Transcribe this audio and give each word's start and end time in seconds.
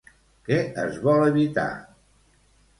Què 0.47 0.57
es 0.85 0.97
vol 1.05 1.27
evitar? 1.27 1.69